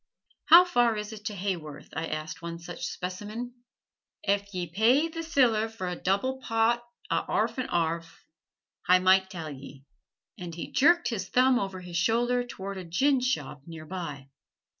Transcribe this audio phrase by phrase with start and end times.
[0.45, 3.53] "How far is it to Haworth?" I asked one such specimen.
[4.23, 8.25] "Ef ye pay th' siller for a double pot a' 'arf and 'arf.
[8.87, 9.83] Hi might tell ye";
[10.39, 14.29] and he jerked his thumb over his shoulder toward a ginshop near by.